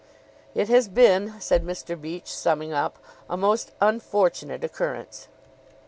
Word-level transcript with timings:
"It 0.55 0.67
has 0.67 0.87
been," 0.87 1.39
said 1.39 1.63
Mr. 1.63 1.95
Beach, 2.01 2.25
summing 2.35 2.73
up, 2.73 2.97
"a 3.29 3.37
most 3.37 3.71
unfortunate 3.79 4.63
occurrence. 4.63 5.27